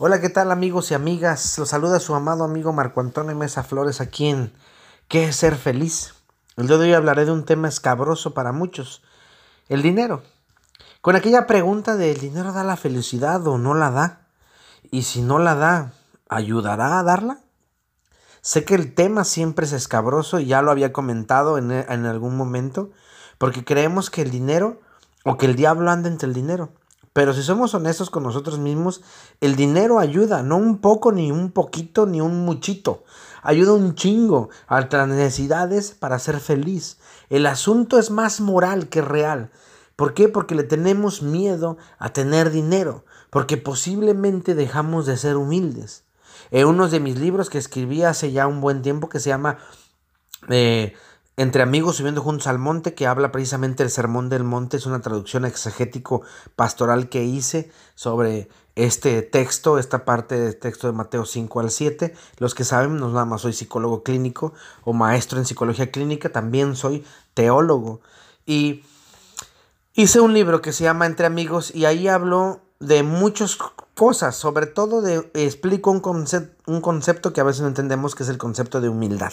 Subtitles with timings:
[0.00, 1.58] Hola, ¿qué tal amigos y amigas?
[1.58, 4.52] Los saluda su amado amigo Marco Antonio Mesa Flores aquí en
[5.08, 6.14] ¿Qué es ser feliz?
[6.56, 9.02] El día de hoy hablaré de un tema escabroso para muchos,
[9.68, 10.22] el dinero.
[11.00, 14.28] Con aquella pregunta de ¿el dinero da la felicidad o no la da?
[14.92, 15.90] Y si no la da,
[16.28, 17.40] ¿ayudará a darla?
[18.40, 22.36] Sé que el tema siempre es escabroso y ya lo había comentado en, en algún
[22.36, 22.92] momento,
[23.36, 24.80] porque creemos que el dinero
[25.24, 26.70] o que el diablo anda entre el dinero.
[27.18, 29.02] Pero si somos honestos con nosotros mismos,
[29.40, 33.02] el dinero ayuda, no un poco, ni un poquito, ni un muchito.
[33.42, 36.98] Ayuda un chingo a las necesidades para ser feliz.
[37.28, 39.50] El asunto es más moral que real.
[39.96, 40.28] ¿Por qué?
[40.28, 46.04] Porque le tenemos miedo a tener dinero, porque posiblemente dejamos de ser humildes.
[46.52, 49.58] En uno de mis libros que escribí hace ya un buen tiempo que se llama
[50.50, 50.94] eh,
[51.38, 55.00] entre amigos subiendo juntos al monte, que habla precisamente del sermón del monte, es una
[55.00, 56.22] traducción exegético
[56.56, 62.12] pastoral que hice sobre este texto, esta parte del texto de Mateo 5 al 7.
[62.38, 66.74] Los que saben, no nada más soy psicólogo clínico o maestro en psicología clínica, también
[66.74, 68.00] soy teólogo.
[68.44, 68.82] Y
[69.94, 73.56] hice un libro que se llama Entre amigos y ahí hablo de muchas
[73.94, 76.02] cosas, sobre todo de, explico un,
[76.66, 79.32] un concepto que a veces no entendemos, que es el concepto de humildad.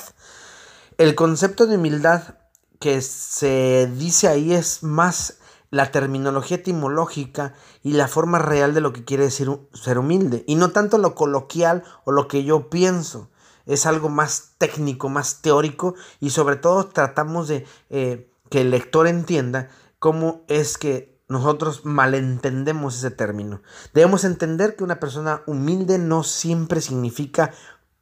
[0.97, 2.35] El concepto de humildad
[2.79, 8.93] que se dice ahí es más la terminología etimológica y la forma real de lo
[8.93, 13.29] que quiere decir ser humilde, y no tanto lo coloquial o lo que yo pienso.
[13.65, 19.07] Es algo más técnico, más teórico, y sobre todo tratamos de eh, que el lector
[19.07, 19.67] entienda
[19.99, 23.61] cómo es que nosotros malentendemos ese término.
[23.93, 27.51] Debemos entender que una persona humilde no siempre significa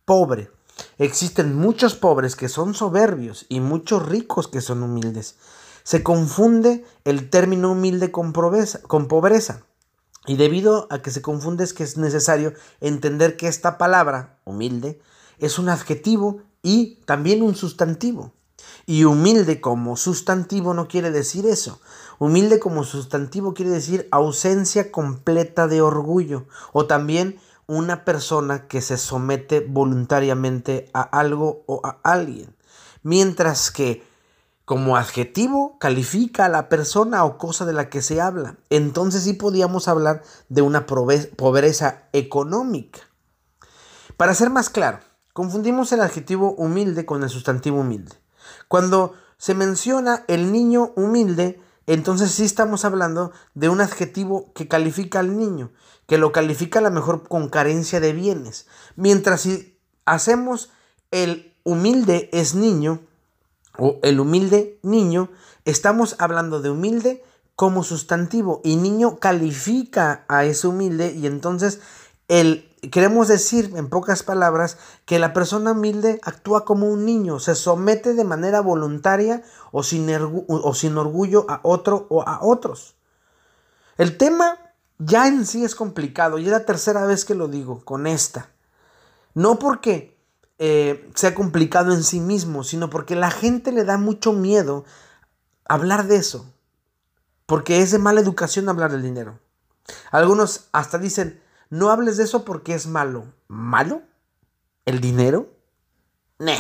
[0.06, 0.52] pobre.
[0.98, 5.36] Existen muchos pobres que son soberbios y muchos ricos que son humildes.
[5.84, 9.64] Se confunde el término humilde con pobreza.
[10.26, 15.02] Y debido a que se confunde es que es necesario entender que esta palabra, humilde,
[15.40, 18.32] es un adjetivo y también un sustantivo.
[18.86, 21.82] Y humilde como sustantivo no quiere decir eso.
[22.20, 28.98] Humilde como sustantivo quiere decir ausencia completa de orgullo o también una persona que se
[28.98, 32.56] somete voluntariamente a algo o a alguien,
[33.04, 34.04] mientras que
[34.66, 38.56] como adjetivo califica a la persona o cosa de la que se habla.
[38.70, 43.00] Entonces sí podíamos hablar de una pobreza económica.
[44.16, 45.00] Para ser más claro,
[45.34, 48.16] confundimos el adjetivo humilde con el sustantivo humilde.
[48.68, 55.20] Cuando se menciona el niño humilde, entonces sí estamos hablando de un adjetivo que califica
[55.20, 55.72] al niño,
[56.08, 58.68] que lo califica a lo mejor con carencia de bienes.
[58.96, 60.70] Mientras si hacemos
[61.12, 63.02] el humilde es niño
[63.78, 65.30] o el humilde niño,
[65.66, 67.24] estamos hablando de humilde
[67.56, 71.82] como sustantivo y niño califica a ese humilde y entonces
[72.28, 77.56] el queremos decir en pocas palabras que la persona humilde actúa como un niño, se
[77.56, 82.96] somete de manera voluntaria o sin, orgullo a otro o a otros.
[83.98, 84.58] El tema
[85.00, 88.50] ya en sí es complicado y es la tercera vez que lo digo con esta.
[89.34, 90.18] No porque
[90.60, 94.86] eh, sea complicado en sí mismo, sino porque la gente le da mucho miedo
[95.66, 96.50] hablar de eso.
[97.46, 99.40] Porque es de mala educación hablar del dinero.
[100.12, 101.43] Algunos hasta dicen,
[101.74, 103.34] no hables de eso porque es malo.
[103.48, 104.04] ¿Malo?
[104.86, 105.58] ¿El dinero?
[106.38, 106.56] Ne.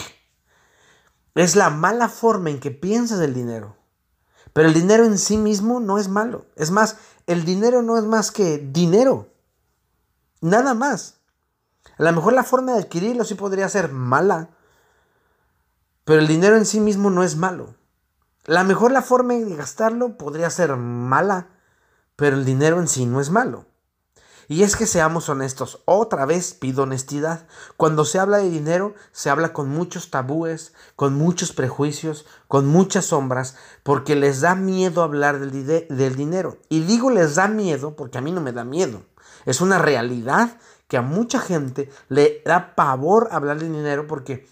[1.35, 3.78] Es la mala forma en que piensas del dinero.
[4.53, 6.47] Pero el dinero en sí mismo no es malo.
[6.56, 6.97] Es más,
[7.28, 9.29] el dinero no es más que dinero.
[10.41, 11.19] Nada más.
[12.00, 14.50] A lo mejor la forma de adquirirlo sí podría ser mala.
[16.06, 17.75] Pero el dinero en sí mismo no es malo.
[18.46, 21.50] La mejor la forma de gastarlo podría ser mala.
[22.16, 23.68] Pero el dinero en sí no es malo.
[24.47, 27.47] Y es que seamos honestos, otra vez pido honestidad.
[27.77, 33.05] Cuando se habla de dinero, se habla con muchos tabúes, con muchos prejuicios, con muchas
[33.05, 36.57] sombras, porque les da miedo hablar del, del, dinero.
[36.69, 39.03] Y digo les da miedo porque a mí no me da miedo.
[39.45, 44.47] Es una realidad que a mucha gente le da pavor hablar de dinero porque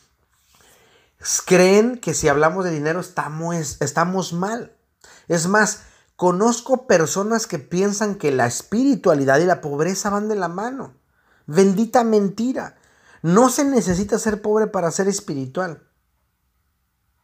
[1.46, 4.74] creen que si hablamos de dinero estamos, estamos mal.
[5.28, 5.84] Es más,
[6.22, 10.94] Conozco personas que piensan que la espiritualidad y la pobreza van de la mano.
[11.48, 12.78] Bendita mentira.
[13.24, 15.82] No se necesita ser pobre para ser espiritual.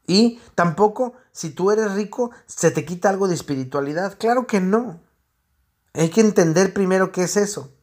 [0.08, 4.18] Y tampoco, si tú eres rico, se te quita algo de espiritualidad.
[4.18, 5.00] Claro que no.
[5.94, 7.78] Hay que entender primero qué es eso.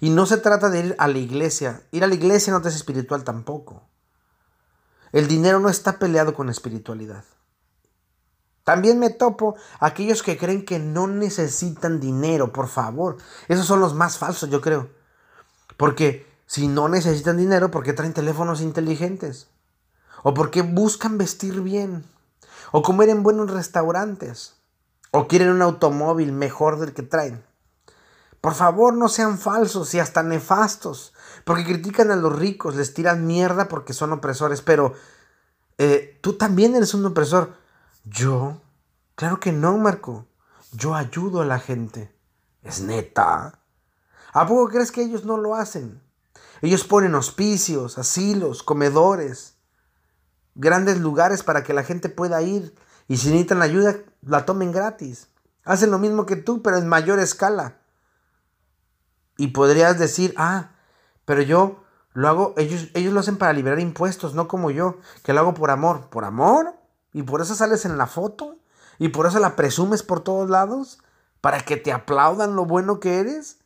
[0.00, 1.82] Y no se trata de ir a la iglesia.
[1.90, 3.82] Ir a la iglesia no te es espiritual tampoco.
[5.12, 7.24] El dinero no está peleado con espiritualidad.
[8.64, 13.18] También me topo aquellos que creen que no necesitan dinero, por favor.
[13.48, 14.88] Esos son los más falsos, yo creo.
[15.76, 19.48] Porque si no necesitan dinero, ¿por qué traen teléfonos inteligentes?
[20.22, 22.04] ¿O por qué buscan vestir bien?
[22.72, 24.54] ¿O comer en buenos restaurantes?
[25.10, 27.44] ¿O quieren un automóvil mejor del que traen?
[28.40, 31.14] Por favor, no sean falsos y hasta nefastos,
[31.44, 34.92] porque critican a los ricos, les tiran mierda porque son opresores, pero
[35.78, 37.63] eh, tú también eres un opresor.
[38.04, 38.60] Yo,
[39.14, 40.26] claro que no, Marco.
[40.72, 42.14] Yo ayudo a la gente.
[42.62, 43.60] Es neta.
[44.32, 46.02] ¿A poco crees que ellos no lo hacen?
[46.60, 49.56] Ellos ponen hospicios, asilos, comedores,
[50.54, 52.74] grandes lugares para que la gente pueda ir
[53.08, 55.28] y si necesitan ayuda, la tomen gratis.
[55.64, 57.78] Hacen lo mismo que tú, pero en mayor escala.
[59.36, 60.70] Y podrías decir, ah,
[61.24, 65.32] pero yo lo hago, ellos, ellos lo hacen para liberar impuestos, no como yo, que
[65.32, 66.08] lo hago por amor.
[66.08, 66.74] ¿Por amor?
[67.14, 68.58] ¿Y por eso sales en la foto?
[68.98, 70.98] ¿Y por eso la presumes por todos lados?
[71.40, 73.58] ¿Para que te aplaudan lo bueno que eres?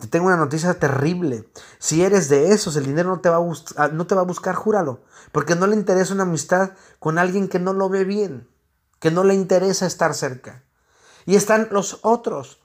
[0.00, 1.48] Te tengo una noticia terrible.
[1.78, 4.24] Si eres de esos, el dinero no te va a, ah, no te va a
[4.24, 5.02] buscar, júralo.
[5.32, 8.48] Porque no le interesa una amistad con alguien que no lo ve bien,
[9.00, 10.64] que no le interesa estar cerca.
[11.26, 12.62] Y están los otros,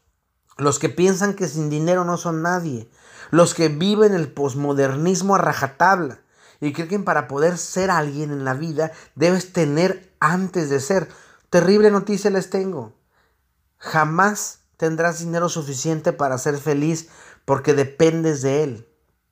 [0.58, 2.90] los que piensan que sin dinero no son nadie,
[3.30, 6.22] los que viven el posmodernismo a rajatabla
[6.62, 11.10] y creen que para poder ser alguien en la vida debes tener antes de ser.
[11.50, 12.94] Terrible noticia les tengo.
[13.78, 17.10] Jamás tendrás dinero suficiente para ser feliz
[17.46, 18.90] porque dependes de él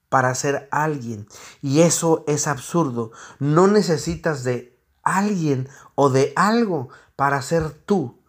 [0.10, 1.28] para ser alguien.
[1.62, 3.12] Y eso es absurdo.
[3.40, 8.22] No necesitas de alguien o de algo para ser tú.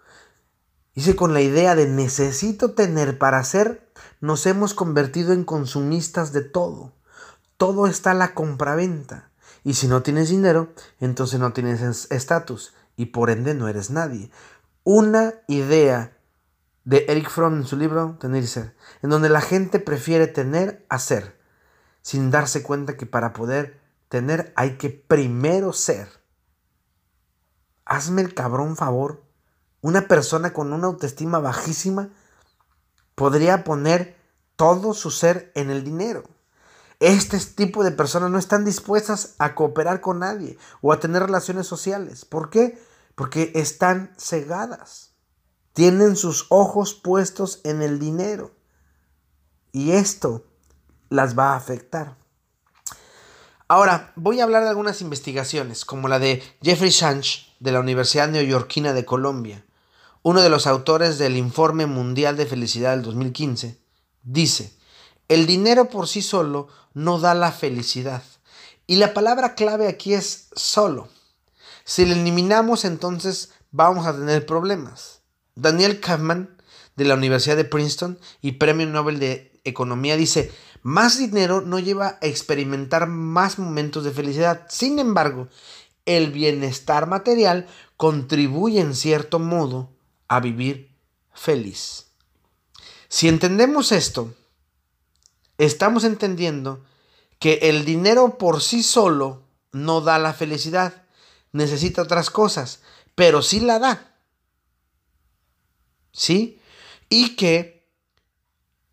[0.94, 3.88] Dice con la idea de necesito tener para ser,
[4.20, 6.92] nos hemos convertido en consumistas de todo.
[7.58, 9.30] Todo está a la compraventa.
[9.64, 14.30] Y si no tienes dinero, entonces no tienes estatus y por ende no eres nadie.
[14.84, 16.16] Una idea
[16.84, 20.86] de Eric Fromm en su libro Tener y Ser, en donde la gente prefiere tener
[20.88, 21.38] a ser,
[22.00, 26.08] sin darse cuenta que para poder tener hay que primero ser.
[27.84, 29.24] Hazme el cabrón favor.
[29.80, 32.10] Una persona con una autoestima bajísima
[33.14, 34.16] podría poner
[34.56, 36.22] todo su ser en el dinero.
[37.00, 41.66] Este tipo de personas no están dispuestas a cooperar con nadie o a tener relaciones
[41.66, 42.24] sociales.
[42.24, 42.82] ¿Por qué?
[43.14, 45.12] Porque están cegadas.
[45.74, 48.52] Tienen sus ojos puestos en el dinero.
[49.70, 50.44] Y esto
[51.08, 52.16] las va a afectar.
[53.68, 58.28] Ahora, voy a hablar de algunas investigaciones, como la de Jeffrey Shanch de la Universidad
[58.28, 59.64] Neoyorquina de Colombia,
[60.22, 63.78] uno de los autores del Informe Mundial de Felicidad del 2015.
[64.22, 64.77] Dice,
[65.28, 68.22] el dinero por sí solo no da la felicidad.
[68.86, 71.08] Y la palabra clave aquí es solo.
[71.84, 75.20] Si lo eliminamos, entonces vamos a tener problemas.
[75.54, 76.56] Daniel Kahneman
[76.96, 80.50] de la Universidad de Princeton y Premio Nobel de Economía dice,
[80.82, 84.66] más dinero no lleva a experimentar más momentos de felicidad.
[84.68, 85.48] Sin embargo,
[86.06, 87.66] el bienestar material
[87.96, 89.90] contribuye en cierto modo
[90.28, 90.96] a vivir
[91.32, 92.06] feliz.
[93.08, 94.34] Si entendemos esto,
[95.58, 96.84] estamos entendiendo
[97.38, 101.04] que el dinero por sí solo no da la felicidad,
[101.52, 102.80] necesita otras cosas,
[103.14, 104.08] pero sí la da.
[106.18, 106.60] ¿sí?
[107.08, 107.86] Y que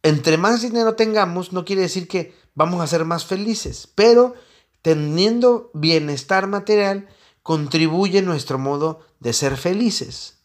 [0.04, 4.36] entre más dinero tengamos, no quiere decir que vamos a ser más felices, pero
[4.84, 7.10] teniendo bienestar material,
[7.42, 10.38] contribuye nuestro modo de ser felices.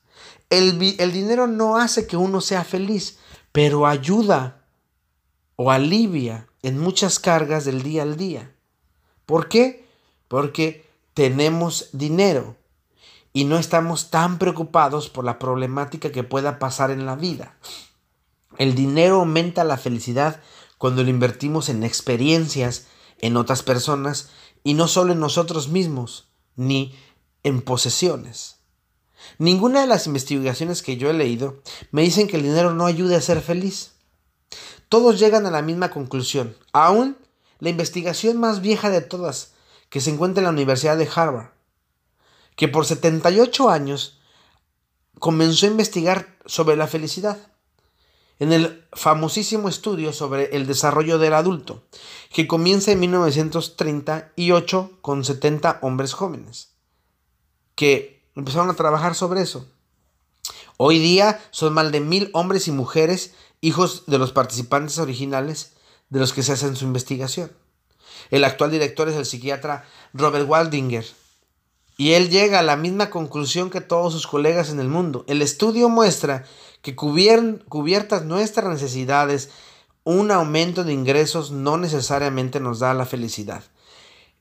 [0.48, 3.18] El, el dinero no hace que uno sea feliz,
[3.52, 4.59] pero ayuda
[5.62, 8.50] o alivia en muchas cargas del día al día.
[9.26, 9.84] ¿Por qué?
[10.26, 12.56] Porque tenemos dinero
[13.34, 17.58] y no estamos tan preocupados por la problemática que pueda pasar en la vida.
[18.56, 20.40] El dinero aumenta la felicidad
[20.78, 22.86] cuando lo invertimos en experiencias,
[23.18, 24.30] en otras personas
[24.64, 26.98] y no solo en nosotros mismos, ni
[27.42, 28.60] en posesiones.
[29.36, 33.14] Ninguna de las investigaciones que yo he leído me dicen que el dinero no ayude
[33.14, 33.99] a ser feliz.
[34.90, 36.56] Todos llegan a la misma conclusión.
[36.72, 37.16] Aún
[37.60, 39.52] la investigación más vieja de todas,
[39.88, 41.52] que se encuentra en la Universidad de Harvard,
[42.56, 44.18] que por 78 años
[45.20, 47.38] comenzó a investigar sobre la felicidad
[48.40, 51.84] en el famosísimo estudio sobre el desarrollo del adulto,
[52.32, 56.72] que comienza en 1938 con 70 hombres jóvenes,
[57.76, 59.68] que empezaron a trabajar sobre eso.
[60.78, 65.72] Hoy día son más de mil hombres y mujeres, hijos de los participantes originales
[66.08, 67.52] de los que se hacen su investigación.
[68.30, 71.04] El actual director es el psiquiatra Robert Waldinger,
[72.00, 75.22] y él llega a la misma conclusión que todos sus colegas en el mundo.
[75.28, 76.46] El estudio muestra
[76.80, 79.50] que cubiertas nuestras necesidades
[80.04, 83.64] un aumento de ingresos no necesariamente nos da la felicidad.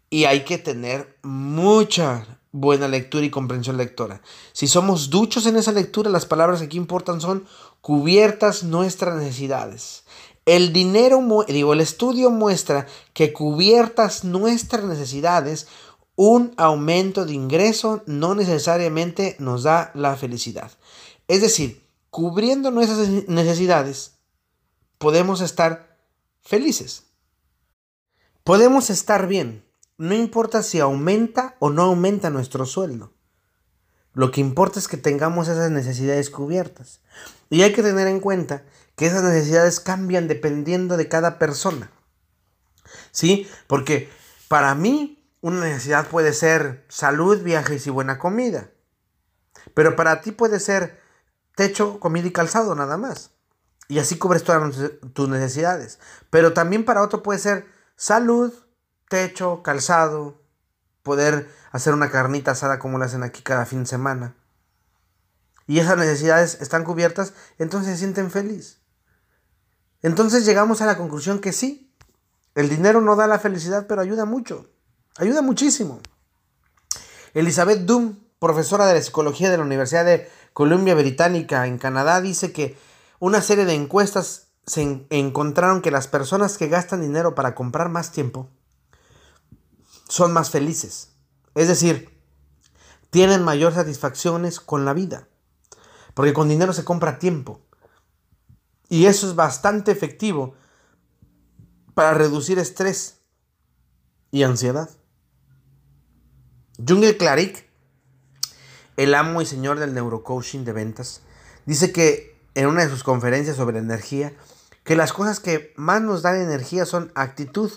[0.10, 4.22] Y hay que tener mucha buena lectura y comprensión lectora.
[4.54, 7.46] Si somos duchos en esa lectura, las palabras que aquí importan son
[7.82, 10.04] cubiertas nuestras necesidades.
[10.46, 15.68] El dinero, digo, el estudio muestra que cubiertas nuestras necesidades,
[16.16, 20.72] un aumento de ingreso no necesariamente nos da la felicidad.
[21.28, 24.16] Es decir, cubriendo nuestras necesidades,
[24.98, 25.98] podemos estar
[26.42, 27.04] felices.
[28.44, 29.64] Podemos estar bien.
[29.98, 33.14] No importa si aumenta o no aumenta nuestro sueldo.
[34.20, 37.00] Lo que importa es que tengamos esas necesidades cubiertas.
[37.50, 38.66] Y hay que tener en cuenta
[38.98, 41.90] que esas necesidades cambian dependiendo de cada persona.
[43.12, 43.50] ¿Sí?
[43.68, 44.10] Porque
[44.50, 48.72] para mí una necesidad puede ser salud, viajes y buena comida.
[49.74, 51.00] Pero para ti puede ser
[51.56, 53.32] techo, comida y calzado nada más.
[53.88, 54.76] Y así cubres todas
[55.14, 55.98] tus necesidades.
[56.30, 58.54] Pero también para otro puede ser salud,
[59.08, 60.42] techo, calzado,
[61.04, 64.36] poder hacer una carnita asada como lo hacen aquí cada fin de semana.
[65.68, 68.80] Y esas necesidades están cubiertas, entonces se sienten felices.
[70.02, 71.94] Entonces llegamos a la conclusión que sí,
[72.56, 74.70] el dinero no da la felicidad, pero ayuda mucho.
[75.18, 76.00] Ayuda muchísimo.
[77.34, 82.52] Elizabeth Doom, profesora de la psicología de la Universidad de Columbia Británica en Canadá, dice
[82.52, 82.78] que
[83.20, 88.12] una serie de encuestas se encontraron que las personas que gastan dinero para comprar más
[88.12, 88.50] tiempo
[90.08, 91.09] son más felices.
[91.60, 92.18] Es decir,
[93.10, 95.28] tienen mayor satisfacciones con la vida.
[96.14, 97.60] Porque con dinero se compra tiempo.
[98.88, 100.54] Y eso es bastante efectivo
[101.96, 103.20] para reducir estrés
[104.32, 104.90] y ansiedad.
[106.78, 107.70] Junge Claric,
[108.96, 111.24] el amo y señor del neurocoaching de ventas,
[111.66, 114.34] dice que en una de sus conferencias sobre energía,
[114.86, 117.70] que las cosas que más nos dan energía son actitud,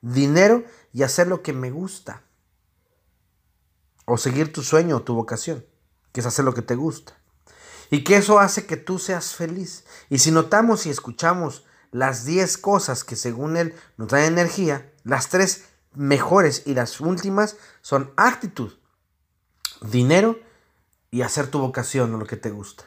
[0.00, 2.24] dinero y hacer lo que me gusta.
[4.04, 5.64] O seguir tu sueño o tu vocación,
[6.12, 7.16] que es hacer lo que te gusta
[7.92, 9.84] y que eso hace que tú seas feliz.
[10.08, 15.28] Y si notamos y escuchamos las 10 cosas que según él nos dan energía, las
[15.28, 18.72] tres mejores y las últimas son actitud,
[19.82, 20.40] dinero
[21.10, 22.84] y hacer tu vocación o lo que te gusta.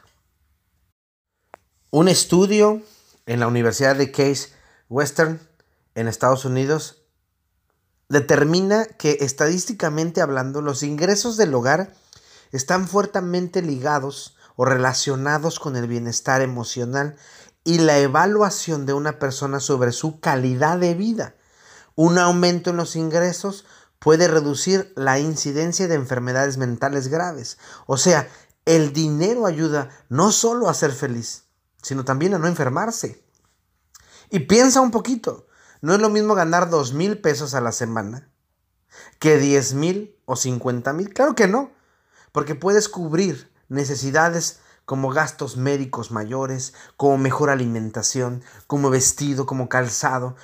[1.91, 2.81] Un estudio
[3.27, 4.53] en la Universidad de Case
[4.89, 5.39] Western
[5.93, 7.03] en Estados Unidos
[8.09, 11.93] determina que estadísticamente hablando los ingresos del hogar
[12.51, 17.17] están fuertemente ligados o relacionados con el bienestar emocional
[17.63, 21.35] y la evaluación de una persona sobre su calidad de vida.
[21.95, 23.65] Un aumento en los ingresos
[23.99, 27.57] puede reducir la incidencia de enfermedades mentales graves.
[27.87, 28.29] O sea,
[28.65, 31.45] el dinero ayuda no solo a ser feliz,
[31.81, 33.23] sino también a no enfermarse.
[34.29, 35.44] Y piensa un poquito,
[35.85, 38.27] no es lo mismo ganar dos mil pesos a la semana
[39.19, 41.13] que diez mil o cincuenta mil.
[41.13, 41.69] Claro que no,
[42.31, 50.35] porque puedes cubrir necesidades como gastos médicos mayores, como mejor alimentación, como vestido, como calzado,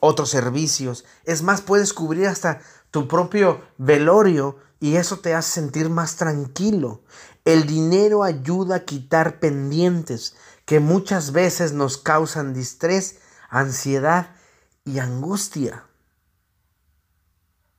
[0.00, 1.04] otros servicios.
[1.22, 7.04] Es más, puedes cubrir hasta tu propio velorio y eso te hace sentir más tranquilo.
[7.44, 14.34] El dinero ayuda a quitar pendientes que muchas veces nos causan distrés, ansiedad
[14.88, 15.84] y angustia.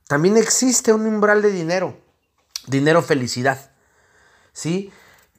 [0.06, 2.00] También existe un umbral de dinero,
[2.66, 3.72] dinero felicidad.
[4.52, 4.92] ¿sí?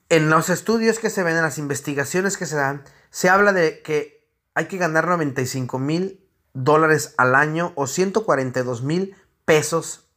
[0.09, 3.81] En los estudios que se ven, en las investigaciones que se dan, se habla de
[3.81, 10.09] que hay que ganar 95 mil dólares al año o 142 mil pesos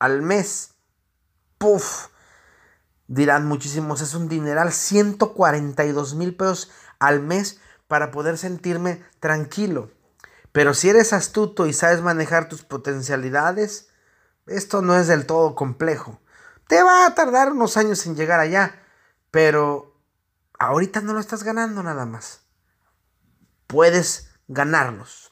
[0.00, 0.74] al mes.
[1.58, 2.08] Puf,
[3.06, 9.90] dirán muchísimos, es un dineral, 142 mil pesos al mes para poder sentirme tranquilo.
[10.56, 13.90] Pero si eres astuto y sabes manejar tus potencialidades,
[14.46, 16.18] esto no es del todo complejo.
[16.66, 18.82] Te va a tardar unos años en llegar allá,
[19.30, 20.00] pero
[20.58, 22.40] ahorita no lo estás ganando nada más.
[23.66, 25.30] Puedes ganarlos.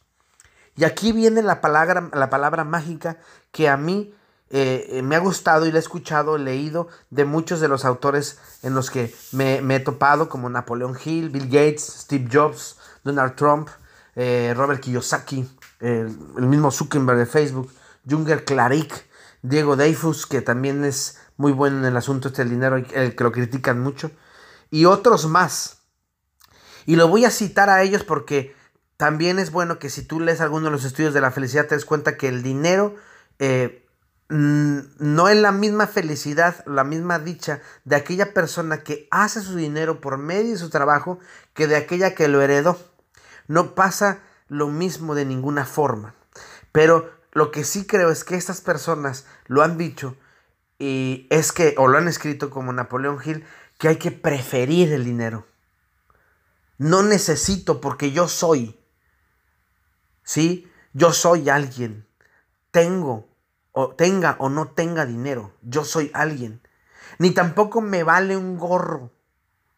[0.77, 3.17] Y aquí viene la palabra, la palabra mágica
[3.51, 4.15] que a mí
[4.51, 8.75] eh, me ha gustado y la he escuchado, leído de muchos de los autores en
[8.75, 13.71] los que me, he topado, como Napoleón Hill, Bill Gates, Steve Jobs, Donald Trump,
[14.17, 15.49] eh, Robert Kiyosaki,
[15.81, 17.73] el, mismo Zuckerberg de Facebook,
[18.09, 19.07] Junger Claric,
[19.43, 23.25] Diego Dreyfus, que también es muy bueno en el asunto este del dinero, el que
[23.25, 24.11] lo critican mucho,
[24.71, 25.79] y otros más.
[26.87, 28.55] Y lo voy a citar a ellos porque
[28.97, 31.75] también es bueno que si tú lees alguno de los estudios de la felicidad te
[31.75, 32.95] des cuenta que el dinero
[33.39, 33.85] eh,
[34.29, 40.01] no es la misma felicidad, la misma dicha de aquella persona que hace su dinero
[40.01, 41.19] por medio de su trabajo
[41.53, 42.79] que de aquella que lo heredó.
[43.47, 46.15] No pasa lo mismo de ninguna forma.
[46.73, 50.17] Pero lo que sí creo es que estas personas lo han dicho
[50.79, 53.45] y es que, o lo han escrito como Napoleón Hill,
[53.79, 55.47] que hay que preferir el dinero.
[56.79, 58.79] No necesito porque yo soy.
[60.23, 60.71] ¿Sí?
[60.93, 62.07] Yo soy alguien.
[62.71, 63.29] Tengo
[63.73, 65.53] o tenga o no tenga dinero.
[65.63, 66.61] Yo soy alguien.
[67.19, 69.13] Ni tampoco me vale un gorro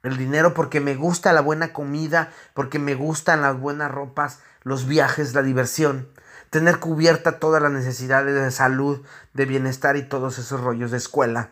[0.06, 4.86] el dinero porque me gusta la buena comida, porque me gustan las buenas ropas, los
[4.86, 6.08] viajes, la diversión.
[6.50, 11.50] Tener cubierta todas las necesidades de salud, de bienestar y todos esos rollos de escuela.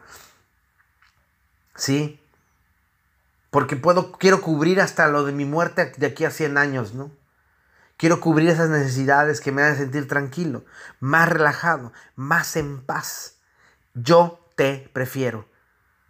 [1.75, 2.21] ¿Sí?
[3.51, 7.11] Porque puedo, quiero cubrir hasta lo de mi muerte de aquí a 100 años, ¿no?
[7.97, 10.65] Quiero cubrir esas necesidades que me hagan sentir tranquilo,
[11.01, 13.37] más relajado, más en paz.
[13.95, 15.49] Yo te prefiero.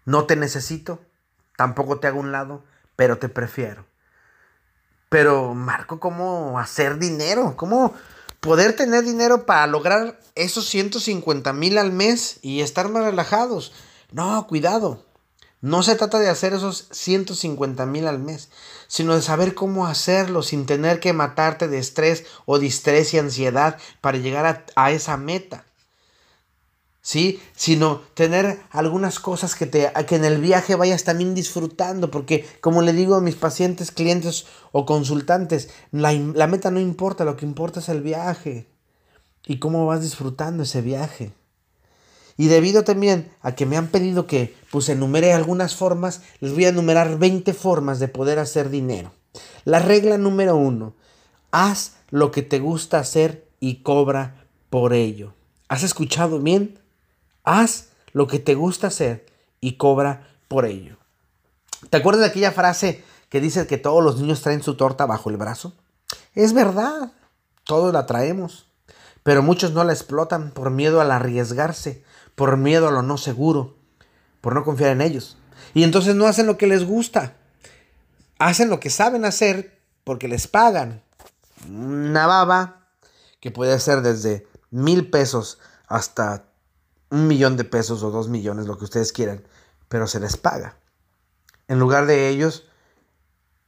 [0.05, 1.03] No te necesito,
[1.57, 2.63] tampoco te hago un lado,
[2.97, 3.85] pero te prefiero.
[5.09, 7.55] Pero, Marco, ¿cómo hacer dinero?
[7.57, 7.95] ¿Cómo
[8.41, 13.73] poder tener dinero para lograr esos 150 mil al mes y estar más relajados?
[14.11, 15.05] No, cuidado.
[15.61, 18.51] No se trata de hacer esos 150 mil al mes,
[18.87, 23.79] sino de saber cómo hacerlo sin tener que matarte de estrés o distrés y ansiedad
[24.03, 25.65] para llegar a, a esa meta.
[27.05, 27.39] ¿Sí?
[27.55, 32.83] Sino tener algunas cosas que, te, que en el viaje vayas también disfrutando, porque como
[32.83, 36.13] le digo a mis pacientes, clientes o consultantes, la,
[36.49, 38.67] meta no importa, lo que importa es el viaje
[39.47, 41.33] y cómo vas disfrutando ese viaje.
[42.39, 46.65] Y debido también a que me han pedido que pues enumere algunas formas, les voy
[46.65, 49.13] a enumerar 20 formas de poder hacer dinero.
[49.65, 50.95] La regla número uno,
[51.53, 55.35] haz lo que te gusta hacer y cobra por ello.
[55.69, 56.79] ¿Has escuchado bien?
[57.45, 59.27] Haz lo que te gusta hacer
[59.61, 60.97] y cobra por ello.
[61.91, 65.31] ¿Te acuerdas de aquella frase que dice que todos los niños traen su torta bajo
[65.31, 65.75] el brazo?
[66.35, 67.13] Es verdad,
[67.65, 68.67] todos la traemos,
[69.23, 72.03] pero muchos no la explotan por miedo al arriesgarse,
[72.35, 73.77] por miedo a lo no seguro,
[74.41, 75.37] por no confiar en ellos.
[75.75, 77.37] Y entonces no hacen lo que les gusta,
[78.39, 81.03] hacen lo que saben hacer porque les pagan.
[81.69, 82.87] Una baba
[83.41, 86.45] que puede ser desde mil pesos hasta
[87.15, 89.47] un millón de pesos o dos millones, lo que ustedes quieran,
[89.89, 90.77] pero se les paga.
[91.69, 92.67] En lugar de ellos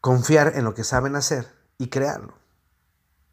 [0.00, 1.46] confiar en lo que saben hacer
[1.78, 2.34] y crearlo.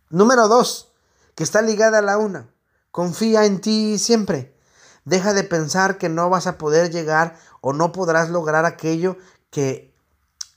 [0.10, 0.94] Número dos,
[1.34, 2.48] que está ligada a la una.
[2.92, 4.56] Confía en ti siempre.
[5.04, 9.18] Deja de pensar que no vas a poder llegar o no podrás lograr aquello
[9.50, 9.96] que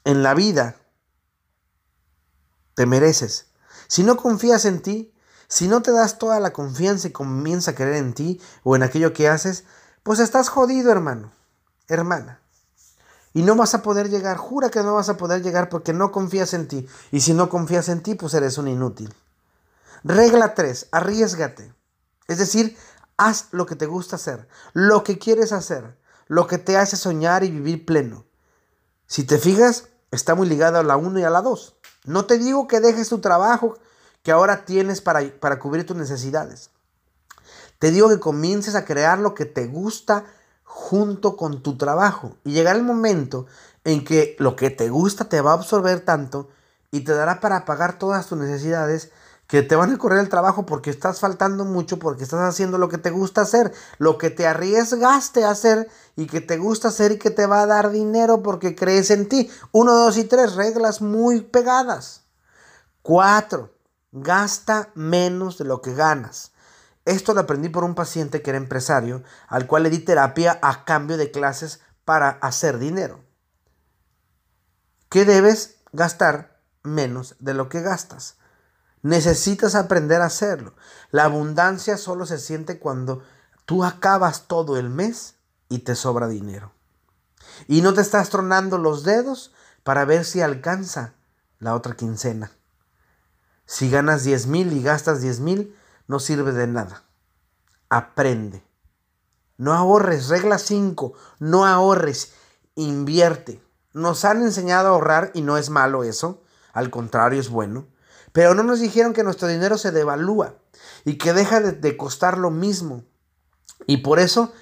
[0.05, 0.77] en la vida
[2.75, 3.47] te mereces.
[3.89, 5.15] Si no confías en ti,
[5.49, 8.83] si no te das toda la confianza y comienza a creer en ti o en
[8.83, 9.65] aquello que haces,
[10.03, 11.33] pues estás jodido, hermano,
[11.89, 12.41] hermana.
[13.33, 16.11] Y no vas a poder llegar, jura que no vas a poder llegar porque no
[16.11, 16.89] confías en ti.
[17.13, 19.15] Y si no confías en ti, pues eres un inútil.
[20.05, 21.75] Regla 3, arriesgate.
[22.29, 22.77] Es decir,
[23.17, 27.45] haz lo que te gusta hacer, lo que quieres hacer, lo que te hace soñar
[27.45, 28.25] y vivir pleno.
[29.07, 31.77] Si te fijas, está muy ligado a la 1 y a la 2.
[32.05, 33.77] No te digo que dejes tu trabajo,
[34.27, 36.71] que ahora tienes para, para cubrir tus necesidades.
[37.79, 40.25] Te digo que comiences a crear lo que te gusta
[40.65, 42.37] junto con tu trabajo.
[42.43, 43.47] Y llegará el momento
[43.85, 46.49] en que lo que te gusta te va a absorber tanto
[46.91, 49.13] y te dará para pagar todas tus necesidades
[49.47, 52.89] que te van a correr el trabajo porque estás faltando mucho, porque estás haciendo lo
[52.89, 57.13] que te gusta hacer, lo que te arriesgaste a hacer y que te gusta hacer
[57.13, 59.49] y que te va a dar dinero porque crees en ti.
[59.71, 62.23] Uno, dos y tres, reglas muy pegadas.
[63.03, 63.76] Cuatro,
[64.19, 66.53] Gasta menos de lo que ganas.
[67.05, 70.87] Esto lo aprendí por un paciente que era empresario, al cual le di terapia a
[70.87, 73.23] cambio de clases para hacer dinero.
[75.11, 78.39] ¿Qué debes gastar menos de lo que gastas?
[79.03, 80.75] Necesitas aprender a hacerlo.
[81.11, 83.23] La abundancia solo se siente cuando
[83.67, 85.35] tú acabas todo el mes
[85.69, 86.73] y te sobra dinero.
[87.69, 89.53] Y no te estás tronando los dedos
[89.85, 91.13] para ver si alcanza
[91.59, 92.56] la otra quincena.
[93.67, 95.77] Si ganas 10 mil y gastas 10 mil,
[96.07, 97.05] no sirve de nada.
[97.89, 98.65] Aprende.
[99.59, 100.29] No ahorres.
[100.29, 101.13] Regla 5.
[101.41, 102.33] No ahorres.
[102.77, 103.61] Invierte.
[103.93, 106.43] Nos han enseñado a ahorrar y no es malo eso.
[106.73, 107.89] Al contrario, es bueno.
[108.33, 110.55] Pero no nos dijeron que nuestro dinero se devalúa
[111.05, 113.05] y que deja de, de costar lo mismo.
[113.87, 114.53] Y por eso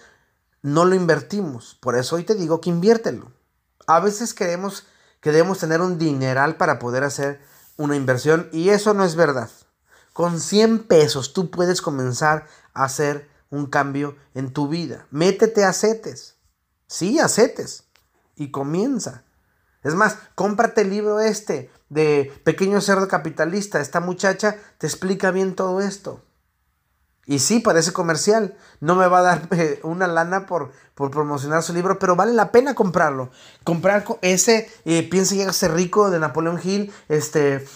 [0.62, 1.77] no lo invertimos.
[1.81, 3.33] Por eso hoy te digo que inviértelo.
[3.87, 4.87] A veces queremos
[5.21, 7.40] que debemos tener un dineral para poder hacer
[7.77, 9.51] una inversión y eso no es verdad.
[10.13, 15.07] Con 100 pesos tú puedes comenzar a hacer un cambio en tu vida.
[15.11, 16.37] Métete a CETES.
[16.87, 17.85] Sí, a CETES.
[18.37, 19.25] Y comienza.
[19.83, 23.81] Es más, cómprate el libro este de Pequeño Cerdo Capitalista.
[23.81, 26.25] Esta muchacha te explica bien todo esto.
[27.27, 28.57] Y sí, parece comercial.
[28.81, 32.33] No me va a dar eh, una lana por, por, promocionar su libro, pero vale
[32.33, 33.31] la pena comprarlo.
[33.65, 37.67] Comprar ese eh, Piensa y ser rico de Napoleón Hill, este,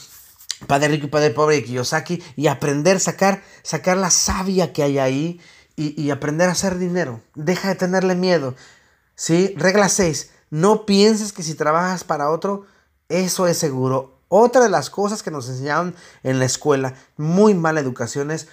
[0.66, 4.98] Padre Rico y Padre Pobre de Kiyosaki, y aprender, sacar, sacar la savia que hay
[4.98, 5.40] ahí
[5.76, 7.20] y, y aprender a hacer dinero.
[7.34, 8.54] Deja de tenerle miedo.
[9.14, 9.54] ¿Sí?
[9.56, 10.30] Regla 6.
[10.50, 12.66] No pienses que si trabajas para otro,
[13.08, 14.20] eso es seguro.
[14.28, 18.48] Otra de las cosas que nos enseñaron en la escuela, muy mala educación, es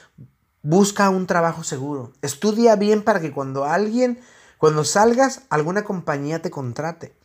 [0.66, 2.12] busca un trabajo seguro.
[2.24, 4.20] Estudia bien para que cuando alguien,
[4.58, 7.16] cuando salgas, alguna compañía te contrate.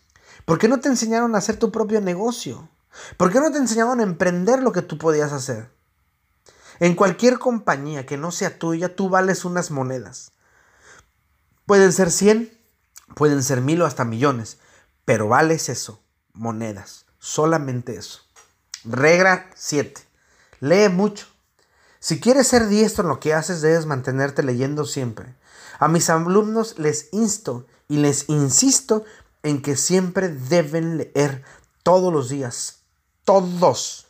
[0.44, 2.68] ¿Por qué no te enseñaron a hacer tu propio negocio?
[3.16, 5.70] ¿Por qué no te enseñaron a emprender lo que tú podías hacer?
[6.80, 10.32] En cualquier compañía que no sea tuya, tú vales unas monedas.
[11.64, 12.52] Pueden ser 100,
[13.14, 14.58] pueden ser mil o hasta millones,
[15.06, 16.02] pero vales eso,
[16.34, 18.20] monedas, solamente eso.
[18.84, 20.02] Regla 7.
[20.60, 21.29] Lee mucho.
[22.00, 25.36] Si quieres ser diestro en lo que haces, debes mantenerte leyendo siempre.
[25.78, 29.04] A mis alumnos les insto y les insisto
[29.42, 31.44] en que siempre deben leer
[31.82, 32.80] todos los días.
[33.24, 34.08] Todos.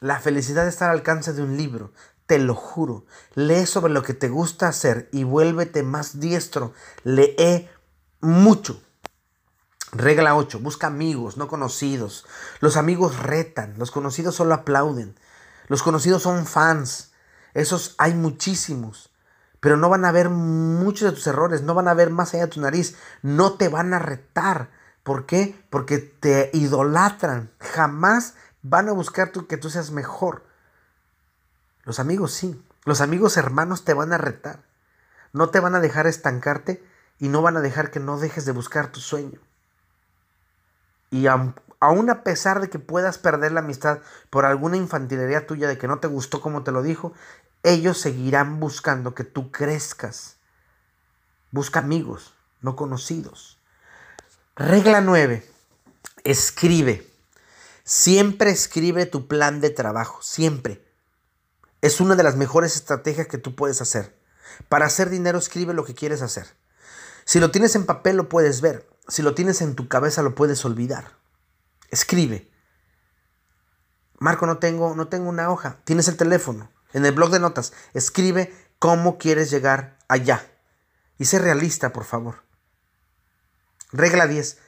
[0.00, 1.92] La felicidad está al alcance de un libro.
[2.26, 3.06] Te lo juro.
[3.34, 6.74] Lee sobre lo que te gusta hacer y vuélvete más diestro.
[7.02, 7.68] Lee
[8.20, 8.82] mucho.
[9.92, 10.60] Regla 8.
[10.60, 12.26] Busca amigos, no conocidos.
[12.60, 15.18] Los amigos retan, los conocidos solo aplauden.
[15.68, 17.11] Los conocidos son fans.
[17.54, 19.10] Esos hay muchísimos.
[19.60, 22.46] Pero no van a ver muchos de tus errores, no van a ver más allá
[22.46, 24.70] de tu nariz, no te van a retar.
[25.02, 25.60] ¿Por qué?
[25.70, 27.50] Porque te idolatran.
[27.60, 30.44] Jamás van a buscar que tú seas mejor.
[31.84, 32.60] Los amigos sí.
[32.84, 34.60] Los amigos hermanos te van a retar.
[35.32, 36.84] No te van a dejar estancarte
[37.18, 39.40] y no van a dejar que no dejes de buscar tu sueño.
[41.10, 45.78] Y aún a pesar de que puedas perder la amistad por alguna infantilería tuya de
[45.78, 47.12] que no te gustó como te lo dijo,
[47.62, 50.36] ellos seguirán buscando que tú crezcas.
[51.50, 53.58] Busca amigos, no conocidos.
[54.56, 55.48] Regla 9.
[56.24, 57.08] Escribe.
[57.84, 60.84] Siempre escribe tu plan de trabajo, siempre.
[61.80, 64.16] Es una de las mejores estrategias que tú puedes hacer.
[64.68, 66.46] Para hacer dinero, escribe lo que quieres hacer.
[67.24, 68.88] Si lo tienes en papel lo puedes ver.
[69.08, 71.16] Si lo tienes en tu cabeza lo puedes olvidar.
[71.90, 72.50] Escribe.
[74.18, 75.78] Marco, no tengo, no tengo una hoja.
[75.84, 76.70] Tienes el teléfono.
[76.92, 80.46] En el blog de notas, escribe cómo quieres llegar allá.
[81.18, 82.42] Y sé realista, por favor.
[83.92, 84.58] Regla 10.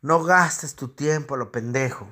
[0.00, 2.08] No gastes tu tiempo a lo pendejo.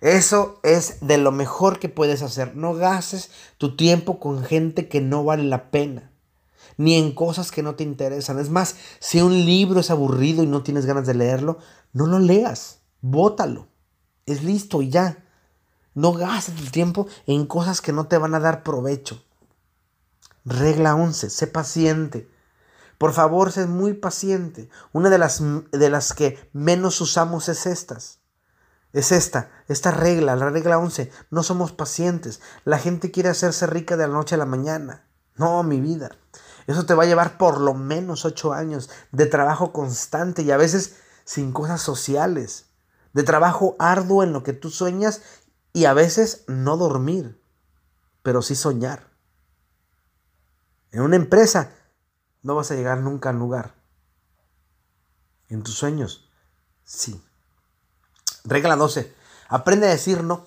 [0.00, 2.56] Eso es de lo mejor que puedes hacer.
[2.56, 6.12] No gastes tu tiempo con gente que no vale la pena
[6.76, 8.38] ni en cosas que no te interesan.
[8.38, 11.58] Es más, si un libro es aburrido y no tienes ganas de leerlo,
[11.92, 13.68] no lo leas, bótalo.
[14.26, 15.21] Es listo y ya.
[15.94, 19.22] No gastes tu tiempo en cosas que no te van a dar provecho.
[20.44, 22.28] Regla 11, sé paciente.
[22.98, 24.68] Por favor, sé muy paciente.
[24.92, 28.20] Una de las, de las que menos usamos es estas.
[28.92, 31.10] Es esta, esta regla, la regla 11.
[31.30, 32.40] No somos pacientes.
[32.64, 35.06] La gente quiere hacerse rica de la noche a la mañana.
[35.36, 36.10] No, mi vida.
[36.66, 40.56] Eso te va a llevar por lo menos ocho años de trabajo constante y a
[40.56, 42.66] veces sin cosas sociales,
[43.12, 45.22] de trabajo arduo en lo que tú sueñas
[45.72, 47.40] y a veces no dormir,
[48.22, 49.10] pero sí soñar.
[50.90, 51.72] En una empresa
[52.42, 53.74] no vas a llegar nunca al lugar.
[55.48, 56.30] En tus sueños,
[56.84, 57.22] sí.
[58.44, 59.14] Regla 12.
[59.48, 60.46] Aprende a decir no.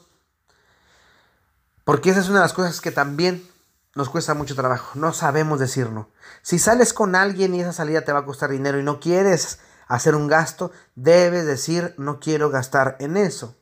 [1.83, 3.47] Porque esa es una de las cosas que también
[3.95, 4.91] nos cuesta mucho trabajo.
[4.99, 6.09] No sabemos decir no.
[6.41, 9.59] Si sales con alguien y esa salida te va a costar dinero y no quieres
[9.87, 13.55] hacer un gasto, debes decir no quiero gastar en eso.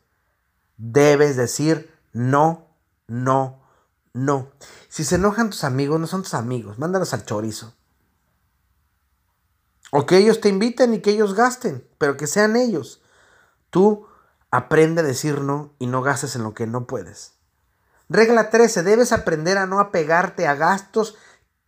[0.78, 2.68] Debes decir no,
[3.08, 3.62] no,
[4.14, 4.52] no.
[4.90, 7.74] Si se enojan tus amigos, no son tus amigos, mándalos al chorizo.
[9.92, 13.02] O que ellos te inviten y que ellos gasten, pero que sean ellos.
[13.70, 14.08] Tú
[14.50, 17.34] aprende a decir no y no gastes en lo que no puedes.
[18.10, 18.84] Regla 13.
[18.84, 21.16] Debes aprender a no apegarte a gastos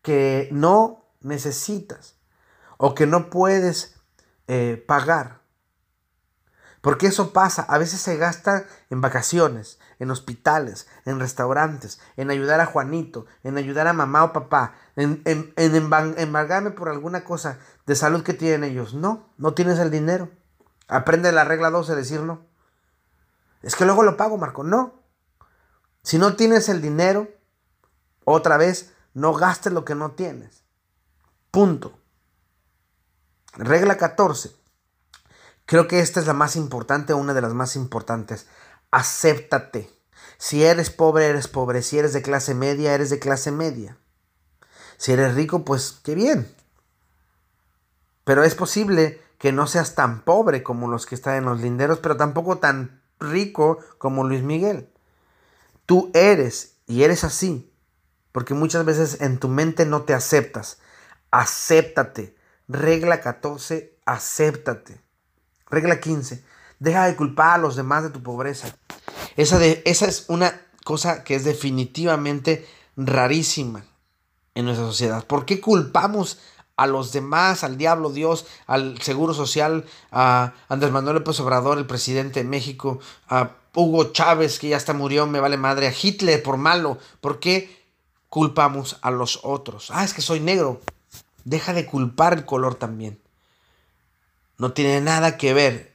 [0.02, 2.16] que no necesitas
[2.78, 3.96] o que no puedes
[4.48, 5.42] eh, pagar.
[6.86, 7.64] Porque eso pasa.
[7.64, 13.58] A veces se gasta en vacaciones, en hospitales, en restaurantes, en ayudar a Juanito, en
[13.58, 15.24] ayudar a mamá o papá, en,
[15.56, 18.94] embargarme por alguna cosa de salud que tienen ellos.
[18.94, 20.30] No, no tienes el dinero.
[20.88, 22.46] Aprende la regla 12 a decir no.
[23.64, 24.64] Es que luego lo pago, Marco.
[24.64, 25.02] No,
[26.04, 27.30] si no tienes el dinero,
[28.26, 30.64] otra vez, no gastes lo que no tienes.
[31.50, 31.98] Punto.
[33.54, 34.65] Regla 14.
[35.66, 38.48] Creo que esta es la más importante, una de las más importantes.
[38.92, 39.90] Acéptate.
[40.38, 41.82] Si eres pobre, eres pobre.
[41.82, 43.98] Si eres de clase media, eres de clase media.
[44.98, 46.54] Si eres rico, pues qué bien.
[48.24, 52.00] Pero es posible que no seas tan pobre como los que están en los linderos,
[52.00, 54.90] pero tampoco tan rico como Luis Miguel.
[55.86, 57.72] Tú eres y eres así,
[58.32, 60.80] porque muchas veces en tu mente no te aceptas.
[61.32, 62.36] Acéptate.
[62.68, 65.05] Regla 14, acéptate.
[65.70, 66.44] Regla 15.
[66.80, 68.76] Deja de culpar a los demás de tu pobreza.
[69.36, 73.86] Esa, de, esa es una cosa que es definitivamente rarísima
[74.54, 75.26] en nuestra sociedad.
[75.26, 76.40] ¿Por qué culpamos
[76.78, 81.86] a los demás, al diablo Dios, al Seguro Social, a Andrés Manuel López Obrador, el
[81.86, 86.44] presidente de México, a Hugo Chávez, que ya está murió, me vale madre, a Hitler
[86.44, 86.98] por malo?
[87.22, 87.86] ¿Por qué
[88.30, 89.90] culpamos a los otros?
[89.92, 90.82] Ah, es que soy negro.
[91.46, 93.22] Deja de culpar el color también.
[94.58, 95.94] No tiene nada que ver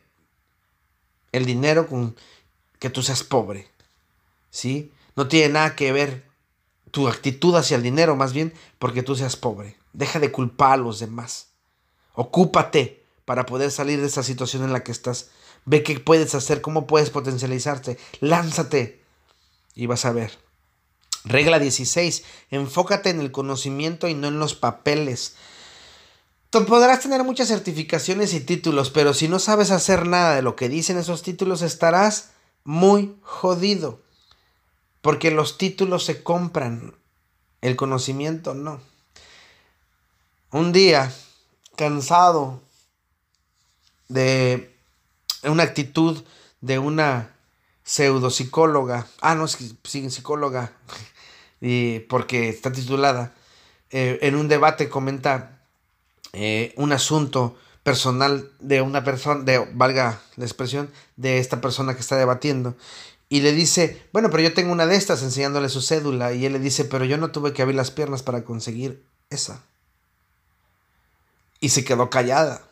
[1.32, 2.16] el dinero con
[2.78, 3.68] que tú seas pobre.
[4.50, 4.92] ¿Sí?
[5.16, 6.24] No tiene nada que ver
[6.90, 9.76] tu actitud hacia el dinero, más bien porque tú seas pobre.
[9.92, 11.48] Deja de culpar a los demás.
[12.14, 15.30] Ocúpate para poder salir de esa situación en la que estás.
[15.64, 17.98] Ve qué puedes hacer, cómo puedes potencializarte.
[18.20, 19.02] Lánzate
[19.74, 20.38] y vas a ver.
[21.24, 22.24] Regla 16.
[22.50, 25.36] Enfócate en el conocimiento y no en los papeles.
[26.50, 30.68] Podrás tener muchas certificaciones y títulos, pero si no sabes hacer nada de lo que
[30.68, 32.32] dicen esos títulos, estarás
[32.64, 34.00] muy jodido.
[35.00, 36.96] Porque los títulos se compran,
[37.60, 38.80] el conocimiento no.
[40.50, 41.12] Un día,
[41.76, 42.60] cansado
[44.08, 44.76] de
[45.44, 46.24] una actitud
[46.60, 47.32] de una
[47.84, 50.72] pseudopsicóloga, ah, no, psicóloga,
[51.60, 53.34] y porque está titulada,
[53.90, 55.59] eh, en un debate comenta
[56.32, 62.00] eh, un asunto personal de una persona, de, valga la expresión, de esta persona que
[62.00, 62.76] está debatiendo.
[63.28, 66.32] Y le dice, bueno, pero yo tengo una de estas enseñándole su cédula.
[66.32, 69.62] Y él le dice, pero yo no tuve que abrir las piernas para conseguir esa.
[71.60, 72.62] Y se quedó callada,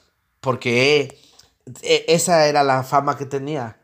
[0.41, 1.21] porque
[1.83, 3.79] e, esa era la fama que tenía.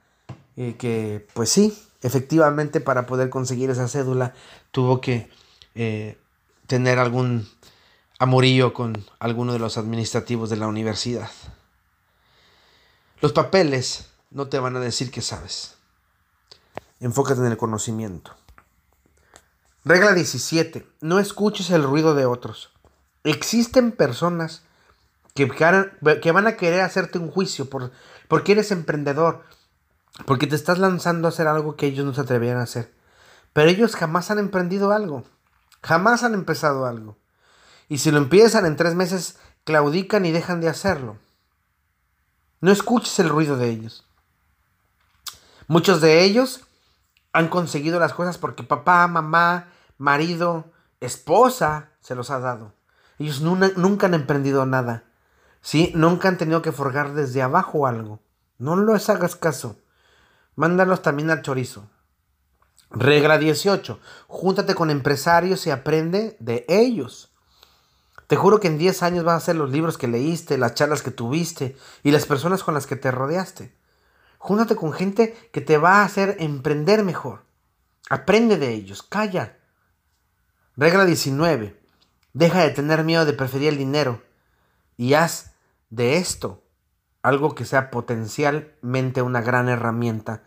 [0.57, 4.35] Y que, pues sí, efectivamente para poder conseguir esa cédula
[4.71, 5.29] tuvo que
[5.75, 6.19] eh,
[6.67, 7.49] tener algún
[8.19, 11.31] amorío con alguno de los administrativos de la universidad.
[13.21, 15.75] Los papeles no te van a decir que sabes.
[17.01, 18.33] Enfócate en el conocimiento.
[19.85, 20.87] Regla 17.
[21.01, 22.71] No escuches el ruido de otros.
[23.25, 24.63] Existen personas
[25.35, 27.91] que, van a querer hacerte un juicio por,
[28.29, 29.45] porque eres emprendedor,
[30.27, 32.93] porque te estás lanzando a hacer algo que ellos no se atrevían a hacer.
[33.53, 35.25] Pero ellos jamás han emprendido algo.
[35.83, 37.17] Jamás han empezado algo.
[37.89, 41.19] Y si lo empiezan en tres meses, claudican y dejan de hacerlo.
[42.61, 44.07] No escuches el ruido de ellos.
[45.67, 46.67] Muchos de ellos
[47.33, 49.69] han conseguido las cosas porque papá, mamá,
[49.99, 52.75] marido, esposa se los ha dado.
[53.19, 55.05] Ellos nunca han emprendido nada.
[55.65, 55.91] ¿sí?
[55.97, 58.21] Nunca han tenido que forjar desde abajo algo.
[58.59, 59.81] No les hagas caso.
[60.55, 61.91] Mándalos también al chorizo.
[62.91, 63.99] Regla 18.
[64.29, 67.34] Júntate con empresarios y aprende de ellos.
[68.27, 71.03] Te juro que en 10 años vas a ser los libros que leíste, las charlas
[71.03, 73.75] que tuviste y las personas con las que te rodeaste.
[74.39, 77.45] Júntate con gente que te va a hacer emprender mejor.
[78.11, 79.59] Aprende de ellos, calla.
[80.77, 81.81] Regla 19.
[82.33, 84.23] Deja de tener miedo de preferir el dinero
[84.97, 85.53] y haz
[85.91, 86.65] de esto
[87.23, 90.43] algo que sea potencialmente una gran herramienta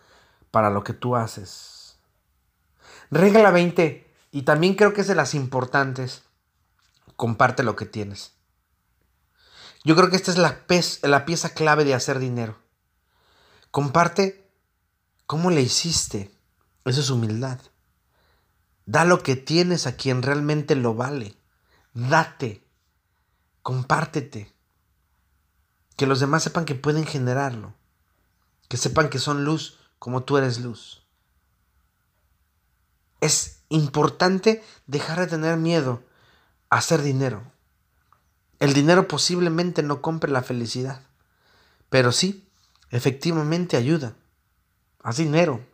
[0.51, 1.97] para lo que tú haces.
[3.09, 6.26] Regla 20, y también creo que es de las importantes,
[7.17, 8.37] comparte lo que tienes.
[9.83, 10.61] Yo creo que esta es la,
[11.01, 12.57] la pieza clave de hacer dinero.
[13.71, 14.49] Comparte
[15.25, 16.31] cómo le hiciste.
[16.85, 17.59] Eso es humildad.
[18.85, 21.35] Da lo que tienes a quien realmente lo vale.
[21.93, 22.65] Date.
[23.61, 24.53] Compártete.
[25.97, 27.73] Que los demás sepan que pueden generarlo.
[28.69, 31.05] Que sepan que son luz como tú eres luz.
[33.19, 36.03] Es importante dejar de tener miedo
[36.69, 37.43] hacer dinero.
[38.59, 41.01] El dinero posiblemente no compre la felicidad,
[41.89, 42.49] pero sí,
[42.89, 44.15] efectivamente ayuda.
[45.03, 45.65] Haz dinero,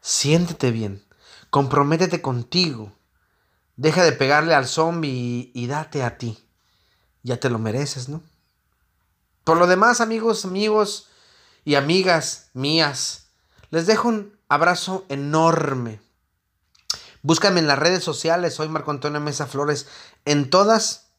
[0.00, 1.04] siéntete bien,
[1.50, 2.92] comprométete contigo,
[3.76, 6.38] deja de pegarle al zombie y, y date a ti.
[7.22, 8.22] Ya te lo mereces, ¿no?
[9.44, 11.08] Por lo demás, amigos, amigos
[11.64, 13.28] y amigas mías,
[13.70, 16.00] les dejo un abrazo enorme.
[17.22, 19.86] Búscame en las redes sociales, soy Marco Antonio Mesa Flores.
[20.24, 21.10] En todas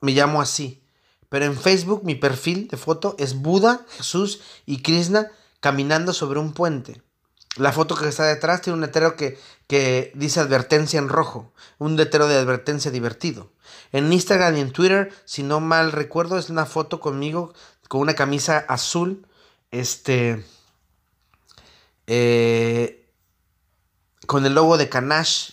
[0.00, 0.82] me llamo así.
[1.28, 6.52] Pero en Facebook mi perfil de foto es Buda, Jesús y Krishna caminando sobre un
[6.52, 7.00] puente.
[7.56, 11.96] La foto que está detrás tiene un letrero que, que dice advertencia en rojo, un
[11.96, 13.52] letrero de advertencia divertido.
[13.92, 17.54] En Instagram y en Twitter, si no mal recuerdo, es una foto conmigo
[17.88, 19.26] con una camisa azul,
[19.70, 20.44] este,
[22.06, 23.06] eh,
[24.26, 25.52] con el logo de Canash.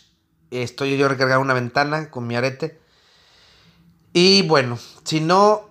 [0.51, 2.81] Estoy yo recargando una ventana con mi arete.
[4.13, 5.69] Y bueno, si no